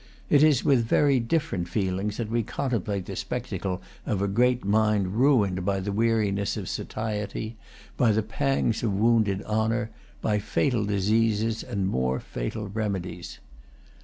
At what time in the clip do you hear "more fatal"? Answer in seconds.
11.87-12.67